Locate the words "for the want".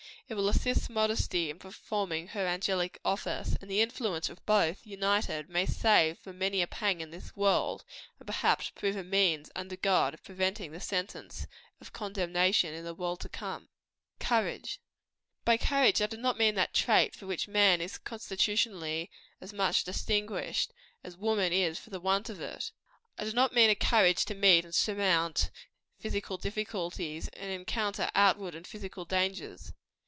21.77-22.29